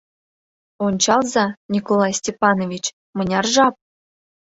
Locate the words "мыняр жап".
3.17-3.75